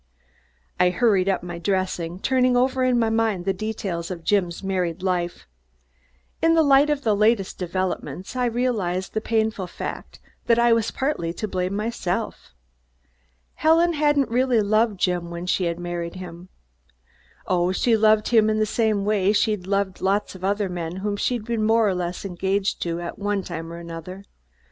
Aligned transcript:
I 0.79 0.89
hurried 0.89 1.29
up 1.29 1.43
my 1.43 1.59
dressing, 1.59 2.19
turning 2.19 2.57
over 2.57 2.83
in 2.83 2.97
my 2.97 3.11
mind 3.11 3.45
the 3.45 3.53
details 3.53 4.09
of 4.09 4.23
Jim's 4.23 4.63
married 4.63 5.03
life. 5.03 5.45
In 6.41 6.55
the 6.55 6.63
light 6.63 6.89
of 6.89 7.03
the 7.03 7.15
latest 7.15 7.59
developments, 7.59 8.35
I 8.35 8.47
realized 8.47 9.13
the 9.13 9.21
painful 9.21 9.67
fact 9.67 10.19
that 10.47 10.57
I 10.57 10.73
was 10.73 10.89
partly 10.89 11.33
to 11.33 11.47
blame 11.47 11.75
myself. 11.75 12.55
Helen 13.53 13.93
hadn't 13.93 14.29
really 14.31 14.59
loved 14.61 14.99
Jim 14.99 15.29
when 15.29 15.45
she 15.45 15.71
married 15.75 16.15
him. 16.15 16.49
Oh, 17.45 17.71
she'd 17.71 17.97
loved 17.97 18.29
him 18.29 18.49
in 18.49 18.57
the 18.57 18.65
same 18.65 19.05
way 19.05 19.31
she'd 19.33 19.67
loved 19.67 20.01
a 20.01 20.03
lot 20.03 20.33
of 20.33 20.43
other 20.43 20.67
men 20.67 20.95
whom 20.95 21.15
she'd 21.15 21.45
been 21.45 21.63
more 21.63 21.87
or 21.87 21.93
less 21.93 22.25
engaged 22.25 22.81
to 22.81 22.99
at 23.01 23.19
one 23.19 23.43
time 23.43 23.71
or 23.71 23.77
another. 23.77 24.23